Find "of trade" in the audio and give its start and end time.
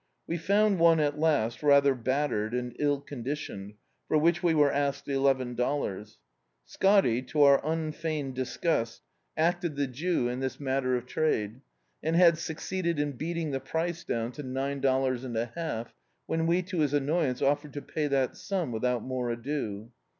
10.95-11.61